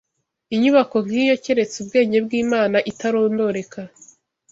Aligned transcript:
inyubako 0.55 0.95
nk’iyo 1.05 1.35
keretse 1.43 1.75
ubwenge 1.83 2.17
bw’Imana 2.25 2.77
itarondoreka 2.91 3.81